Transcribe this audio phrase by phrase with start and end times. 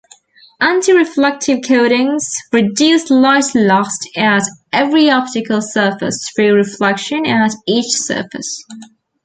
[0.61, 4.41] Anti-reflective coatings reduce light lost at
[4.73, 8.63] every optical surface through reflection at each surface.